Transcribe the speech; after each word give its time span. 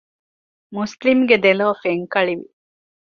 މުސްލިމްގެ 0.75 1.35
ދެލޯ 1.43 1.69
ފެންކަޅިވި 1.81 2.47